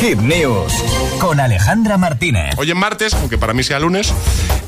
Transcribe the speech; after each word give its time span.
Hit 0.00 0.18
News 0.18 0.72
con 1.20 1.40
Alejandra 1.40 1.96
Martínez. 1.96 2.54
Hoy 2.58 2.70
es 2.70 2.76
martes, 2.76 3.14
aunque 3.14 3.38
para 3.38 3.54
mí 3.54 3.62
sea 3.62 3.78
lunes, 3.78 4.12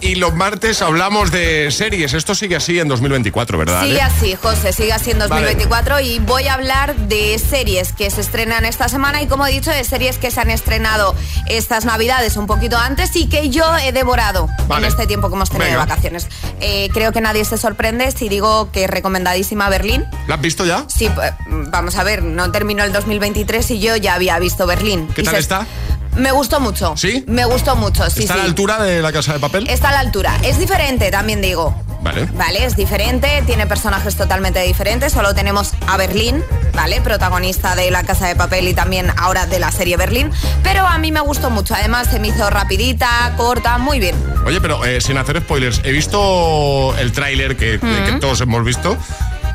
y 0.01 0.15
los 0.15 0.35
martes 0.35 0.81
hablamos 0.81 1.31
de 1.31 1.71
series. 1.71 2.15
Esto 2.15 2.35
sigue 2.35 2.57
así 2.57 2.79
en 2.79 2.89
2024, 2.89 3.59
¿verdad? 3.59 3.83
Sigue 3.83 4.01
así, 4.01 4.35
José, 4.41 4.73
sigue 4.73 4.93
así 4.93 5.11
en 5.11 5.19
2024 5.19 6.01
y 6.01 6.19
voy 6.21 6.49
a 6.49 6.55
hablar 6.55 6.97
de 6.97 7.39
series 7.39 7.93
que 7.93 8.11
se 8.11 8.21
estrenan 8.21 8.65
esta 8.65 8.89
semana 8.89 9.21
y 9.21 9.27
como 9.27 9.47
he 9.47 9.53
dicho, 9.53 9.71
de 9.71 9.85
series 9.85 10.19
que 10.19 10.31
se 10.31 10.41
han 10.41 10.51
estrenado 10.51 11.15
estas 11.47 11.85
navidades 11.85 12.37
un 12.37 12.47
poquito 12.47 12.79
antes 12.79 13.15
y 13.17 13.29
que 13.29 13.51
yo 13.51 13.65
he 13.77 13.93
devorado 13.93 14.49
en 14.77 14.85
este 14.85 15.07
tiempo 15.07 15.29
que 15.29 15.35
hemos 15.35 15.51
tenido 15.51 15.71
de 15.71 15.77
vacaciones. 15.77 16.29
Eh, 16.61 16.89
creo 16.93 17.13
que 17.13 17.21
nadie 17.21 17.45
se 17.45 17.59
sorprende 17.59 18.11
si 18.13 18.29
digo 18.29 18.71
que 18.73 18.87
recomendadísima 18.87 19.69
Berlín. 19.69 20.07
¿La 20.27 20.37
has 20.37 20.41
visto 20.41 20.65
ya? 20.65 20.85
Sí, 20.89 21.11
pues, 21.15 21.33
vamos 21.71 21.97
a 21.97 22.05
ver, 22.05 22.23
no 22.23 22.51
terminó 22.51 22.85
el 22.85 22.93
2023 22.93 23.71
y 23.73 23.81
yo 23.81 23.97
ya 23.97 24.15
había 24.15 24.39
visto 24.39 24.67
Berlín. 24.67 25.09
¿Qué 25.19 25.25
tal 25.25 25.35
está? 25.35 25.67
Me 26.15 26.31
gustó 26.31 26.61
mucho. 26.61 26.97
¿Sí? 26.97 27.25
Me 27.27 27.45
gustó 27.45 27.75
mucho, 27.75 28.09
sí. 28.09 28.21
¿Está 28.21 28.35
a 28.35 28.37
la 28.37 28.45
altura 28.45 28.81
de 28.81 29.03
la 29.03 29.11
casa 29.11 29.33
de 29.33 29.41
papel? 29.41 29.69
Está 29.69 29.89
a 29.89 29.93
la 29.93 29.99
altura. 29.99 30.39
Es 30.45 30.61
diferente, 30.61 31.11
también 31.11 31.41
digo. 31.41 31.75
Vale. 32.03 32.27
Vale, 32.35 32.65
es 32.65 32.77
diferente, 32.77 33.43
tiene 33.45 33.67
personajes 33.67 34.15
totalmente 34.15 34.63
diferentes. 34.63 35.13
Solo 35.13 35.35
tenemos 35.35 35.73
a 35.89 35.97
Berlín, 35.97 36.45
¿vale? 36.73 37.01
Protagonista 37.01 37.75
de 37.75 37.91
La 37.91 38.05
Casa 38.05 38.29
de 38.29 38.37
Papel 38.37 38.69
y 38.69 38.75
también 38.75 39.13
ahora 39.17 39.47
de 39.47 39.59
la 39.59 39.73
serie 39.73 39.97
Berlín. 39.97 40.31
Pero 40.63 40.87
a 40.87 40.99
mí 40.99 41.11
me 41.11 41.21
gustó 41.21 41.51
mucho. 41.51 41.75
Además, 41.75 42.07
se 42.09 42.21
me 42.21 42.29
hizo 42.29 42.49
rapidita, 42.51 43.35
corta, 43.37 43.79
muy 43.79 43.99
bien. 43.99 44.15
Oye, 44.47 44.61
pero 44.61 44.85
eh, 44.85 45.01
sin 45.01 45.19
hacer 45.19 45.41
spoilers, 45.41 45.81
he 45.83 45.91
visto 45.91 46.95
el 46.97 47.11
tráiler 47.11 47.57
que, 47.57 47.81
que 47.81 48.19
todos 48.21 48.41
hemos 48.41 48.65
visto. 48.65 48.97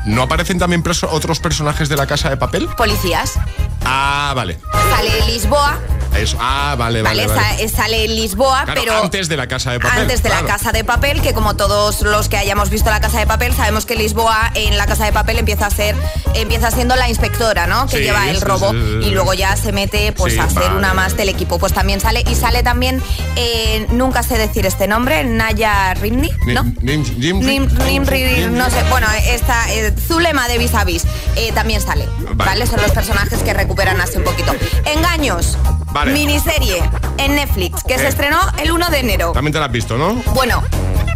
¿No 0.04 0.22
aparecen 0.22 0.58
también 0.58 0.82
otros 1.04 1.40
personajes 1.40 1.88
de 1.88 1.96
la 1.96 2.06
casa 2.06 2.28
de 2.28 2.36
papel? 2.36 2.68
Policías. 2.76 3.38
Ah, 3.84 4.32
vale. 4.36 4.58
Sale 4.90 5.26
Lisboa, 5.26 5.78
eso. 6.18 6.36
Ah, 6.40 6.74
vale, 6.78 7.02
vale. 7.02 7.26
vale, 7.26 7.68
Sale 7.68 8.04
en 8.04 8.16
Lisboa, 8.16 8.64
pero. 8.74 9.02
Antes 9.02 9.28
de 9.28 9.36
la 9.36 9.46
casa 9.46 9.72
de 9.72 9.80
papel. 9.80 10.02
Antes 10.02 10.22
de 10.22 10.28
la 10.28 10.44
casa 10.44 10.72
de 10.72 10.84
papel, 10.84 11.20
que 11.20 11.34
como 11.34 11.56
todos 11.56 12.02
los 12.02 12.28
que 12.28 12.36
hayamos 12.36 12.70
visto 12.70 12.90
la 12.90 13.00
casa 13.00 13.18
de 13.18 13.26
papel, 13.26 13.54
sabemos 13.54 13.86
que 13.86 13.96
Lisboa 13.96 14.50
en 14.54 14.76
la 14.76 14.86
casa 14.86 15.04
de 15.04 15.12
papel 15.12 15.38
empieza 15.38 15.66
a 15.66 15.70
ser, 15.70 15.96
empieza 16.34 16.70
siendo 16.70 16.96
la 16.96 17.08
inspectora, 17.08 17.66
¿no? 17.66 17.86
Que 17.86 18.00
lleva 18.00 18.30
el 18.30 18.40
robo 18.40 18.72
y 18.74 19.10
luego 19.10 19.34
ya 19.34 19.56
se 19.56 19.72
mete 19.72 20.12
pues 20.12 20.38
a 20.38 20.48
ser 20.48 20.72
una 20.72 20.94
más 20.94 21.16
del 21.16 21.28
equipo. 21.28 21.58
Pues 21.58 21.72
también 21.72 22.00
sale, 22.00 22.24
y 22.28 22.34
sale 22.34 22.62
también, 22.62 23.02
eh, 23.36 23.86
nunca 23.90 24.22
sé 24.22 24.38
decir 24.38 24.66
este 24.66 24.86
nombre, 24.86 25.24
Naya 25.24 25.94
Rimni, 25.94 26.30
¿no? 26.46 26.64
no 28.50 28.70
sé, 28.70 28.82
bueno, 28.90 29.06
esta 29.26 29.72
eh, 29.72 29.92
Zulema 30.06 30.48
de 30.48 30.58
Vis 30.58 30.74
a 30.74 30.84
Vis 30.84 31.04
eh, 31.36 31.52
también 31.52 31.80
sale, 31.80 32.06
vale. 32.34 32.66
Son 32.66 32.80
los 32.80 32.92
personajes 32.92 33.42
que 33.42 33.52
recuperan 33.52 34.00
así 34.00 34.16
un 34.16 34.24
poquito. 34.24 34.54
Engaños. 34.84 35.56
Miniserie 36.12 36.82
en 37.18 37.36
Netflix 37.36 37.84
que 37.84 37.98
se 37.98 38.08
estrenó 38.08 38.38
el 38.62 38.72
1 38.72 38.90
de 38.90 38.98
enero. 38.98 39.32
También 39.32 39.52
te 39.52 39.58
la 39.60 39.66
has 39.66 39.72
visto, 39.72 39.96
¿no? 39.96 40.14
Bueno, 40.34 40.62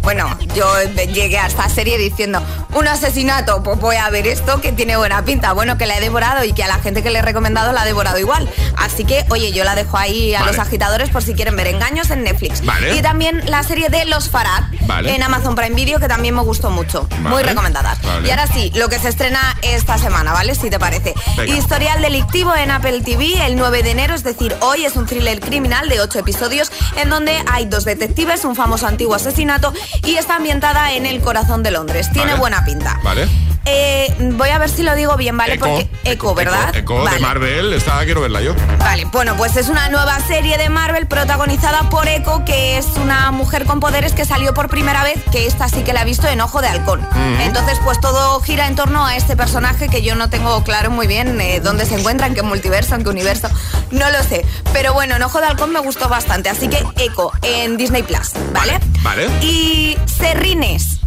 bueno, 0.09 0.35
yo 0.55 0.65
llegué 1.13 1.37
a 1.37 1.45
esta 1.45 1.69
serie 1.69 1.99
diciendo, 1.99 2.41
un 2.73 2.87
asesinato, 2.87 3.61
pues 3.61 3.79
voy 3.79 3.95
a 3.97 4.09
ver 4.09 4.25
esto 4.25 4.59
que 4.59 4.71
tiene 4.71 4.97
buena 4.97 5.23
pinta. 5.23 5.53
Bueno, 5.53 5.77
que 5.77 5.85
la 5.85 5.99
he 5.99 6.01
devorado 6.01 6.43
y 6.43 6.53
que 6.53 6.63
a 6.63 6.67
la 6.67 6.79
gente 6.79 7.03
que 7.03 7.11
le 7.11 7.19
he 7.19 7.21
recomendado 7.21 7.71
la 7.73 7.83
ha 7.83 7.85
devorado 7.85 8.17
igual. 8.17 8.49
Así 8.75 9.05
que, 9.05 9.23
oye, 9.29 9.51
yo 9.51 9.63
la 9.63 9.75
dejo 9.75 9.99
ahí 9.99 10.33
a 10.33 10.43
los 10.45 10.57
agitadores 10.57 11.11
por 11.11 11.21
si 11.21 11.35
quieren 11.35 11.55
ver 11.55 11.67
engaños 11.67 12.09
en 12.09 12.23
Netflix. 12.23 12.63
Y 12.91 13.03
también 13.03 13.43
la 13.51 13.61
serie 13.61 13.89
de 13.89 14.05
Los 14.05 14.31
Farad 14.31 14.63
en 15.05 15.21
Amazon 15.21 15.53
Prime 15.53 15.75
Video, 15.75 15.99
que 15.99 16.07
también 16.07 16.33
me 16.33 16.41
gustó 16.41 16.71
mucho. 16.71 17.07
Muy 17.19 17.43
recomendada. 17.43 17.95
Y 18.25 18.31
ahora 18.31 18.47
sí, 18.47 18.71
lo 18.73 18.89
que 18.89 18.97
se 18.97 19.09
estrena 19.09 19.57
esta 19.61 19.99
semana, 19.99 20.33
¿vale? 20.33 20.55
Si 20.55 20.71
te 20.71 20.79
parece. 20.79 21.13
Historial 21.45 22.01
delictivo 22.01 22.55
en 22.55 22.71
Apple 22.71 23.01
TV 23.01 23.45
el 23.45 23.57
9 23.57 23.83
de 23.83 23.91
enero, 23.91 24.15
es 24.15 24.23
decir, 24.23 24.55
hoy 24.61 24.85
es 24.85 24.95
un 24.95 25.05
thriller 25.05 25.39
criminal 25.39 25.87
de 25.87 26.01
8 26.01 26.17
episodios 26.17 26.71
en 26.95 27.11
donde 27.11 27.37
hay 27.51 27.67
dos 27.67 27.85
detectives, 27.85 28.43
un 28.43 28.55
famoso 28.55 28.87
antiguo 28.87 29.13
asesinato 29.13 29.71
y 30.05 30.15
está 30.15 30.35
ambientada 30.35 30.93
en 30.93 31.05
el 31.05 31.21
corazón 31.21 31.63
de 31.63 31.71
Londres. 31.71 32.09
Tiene 32.11 32.35
buena 32.35 32.63
pinta. 32.65 32.99
Vale. 33.03 33.27
Eh, 33.71 34.15
voy 34.33 34.49
a 34.49 34.57
ver 34.57 34.69
si 34.69 34.81
lo 34.81 34.95
digo 34.95 35.15
bien, 35.15 35.37
¿vale? 35.37 35.59
Porque 35.59 35.87
Echo, 36.03 36.33
¿verdad? 36.33 36.75
Echo, 36.75 37.05
de 37.05 37.19
Marvel, 37.19 37.71
esta 37.73 38.03
quiero 38.03 38.21
verla 38.21 38.41
yo. 38.41 38.55
Vale, 38.79 39.05
bueno, 39.05 39.35
pues 39.37 39.55
es 39.57 39.69
una 39.69 39.89
nueva 39.89 40.19
serie 40.21 40.57
de 40.57 40.69
Marvel 40.69 41.05
protagonizada 41.05 41.87
por 41.89 42.07
Echo, 42.07 42.43
que 42.45 42.79
es 42.79 42.87
una 42.95 43.29
mujer 43.31 43.65
con 43.65 43.79
poderes 43.79 44.13
que 44.13 44.25
salió 44.25 44.55
por 44.55 44.69
primera 44.69 45.03
vez, 45.03 45.23
que 45.31 45.45
esta 45.45 45.69
sí 45.69 45.83
que 45.83 45.93
la 45.93 46.01
ha 46.01 46.03
visto 46.03 46.27
en 46.27 46.41
Ojo 46.41 46.61
de 46.61 46.67
Halcón. 46.67 47.07
Entonces, 47.41 47.79
pues 47.83 47.99
todo 47.99 48.39
gira 48.41 48.67
en 48.67 48.75
torno 48.75 49.05
a 49.05 49.15
este 49.15 49.37
personaje 49.37 49.87
que 49.87 50.01
yo 50.01 50.15
no 50.15 50.31
tengo 50.31 50.63
claro 50.63 50.89
muy 50.89 51.05
bien 51.05 51.39
eh, 51.39 51.59
dónde 51.59 51.85
se 51.85 51.95
encuentra, 51.95 52.25
en 52.25 52.33
qué 52.33 52.41
multiverso, 52.41 52.95
en 52.95 53.03
qué 53.03 53.09
universo, 53.09 53.49
no 53.91 54.09
lo 54.09 54.23
sé. 54.23 54.45
Pero 54.73 54.93
bueno, 54.93 55.15
en 55.15 55.21
Ojo 55.21 55.41
de 55.41 55.45
Halcón 55.45 55.71
me 55.71 55.79
gustó 55.79 56.09
bastante, 56.09 56.49
así 56.49 56.69
que 56.69 56.83
Echo 56.97 57.31
en 57.43 57.77
Disney 57.77 58.01
Plus, 58.01 58.31
¿vale? 58.51 58.79
Vale. 59.03 59.27
Y 59.41 59.95
Serrines. 60.05 60.98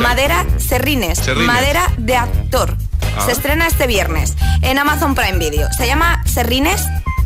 Madera 0.00 0.46
Serrines. 0.58 1.20
Madera 1.36 1.86
de 1.98 2.16
actor. 2.16 2.76
Ah. 3.16 3.24
Se 3.26 3.32
estrena 3.32 3.66
este 3.66 3.86
viernes 3.86 4.36
en 4.62 4.78
Amazon 4.78 5.14
Prime 5.14 5.38
Video. 5.38 5.68
Se 5.76 5.86
llama 5.86 6.22
Serrines 6.26 6.82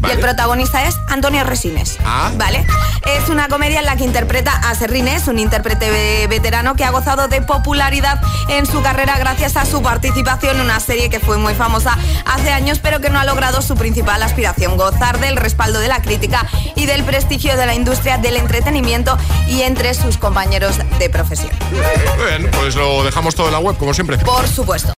y 0.06 0.10
el 0.10 0.18
protagonista 0.18 0.84
es 0.84 0.96
Antonio 1.08 1.44
Resines. 1.44 1.98
Ah. 2.04 2.30
¿Vale? 2.36 2.66
Es 3.06 3.28
una 3.28 3.48
comedia 3.48 3.80
en 3.80 3.86
la 3.86 3.96
que 3.96 4.04
interpreta 4.04 4.52
a 4.52 4.74
Serrines, 4.74 5.28
un 5.28 5.38
intérprete 5.38 6.26
veterano 6.26 6.74
que 6.74 6.84
ha 6.84 6.90
gozado 6.90 7.28
de 7.28 7.42
popularidad 7.42 8.20
en 8.48 8.66
su 8.66 8.82
carrera 8.82 9.18
gracias 9.18 9.56
a 9.56 9.66
su 9.66 9.82
participación 9.82 10.56
en 10.56 10.62
una 10.62 10.80
serie 10.80 11.10
que 11.10 11.20
fue 11.20 11.36
muy 11.36 11.54
famosa 11.54 11.96
hace 12.24 12.50
años, 12.50 12.78
pero 12.78 13.00
que 13.00 13.10
no 13.10 13.18
ha 13.18 13.24
logrado 13.24 13.62
su 13.62 13.74
principal 13.76 14.22
aspiración, 14.22 14.76
gozar 14.76 15.20
del 15.20 15.36
respaldo 15.36 15.80
de 15.80 15.88
la 15.88 16.00
crítica 16.02 16.46
y 16.74 16.86
del 16.86 17.04
prestigio 17.04 17.56
de 17.56 17.66
la 17.66 17.74
industria 17.74 18.18
del 18.18 18.36
entretenimiento 18.36 19.16
y 19.48 19.62
entre 19.62 19.94
sus 19.94 20.18
compañeros 20.18 20.78
de 20.98 21.10
profesión. 21.10 21.50
Bien, 21.70 22.50
pues 22.52 22.74
lo 22.74 23.04
dejamos 23.04 23.34
todo 23.34 23.46
en 23.46 23.52
la 23.52 23.58
web, 23.58 23.76
como 23.76 23.94
siempre. 23.94 24.18
Por 24.18 24.46
supuesto. 24.48 24.92